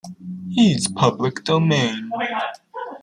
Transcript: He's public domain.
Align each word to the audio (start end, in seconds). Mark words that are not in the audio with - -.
He's 0.49 0.87
public 0.87 1.43
domain. 1.43 2.09